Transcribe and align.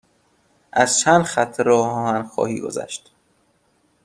از 0.73 0.99
چند 0.99 1.23
خط 1.23 1.59
راه 1.59 1.87
آهن 1.87 2.23
خواهی 2.23 2.59
گذشت. 2.61 3.13